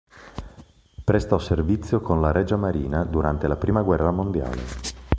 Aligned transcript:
Prestò 1.03 1.37
servizio 1.37 2.01
con 2.01 2.21
la 2.21 2.31
Regia 2.31 2.55
Marina 2.57 3.03
durante 3.05 3.47
la 3.47 3.55
prima 3.55 3.83
guerra 3.83 4.09
mondiale. 4.09 4.59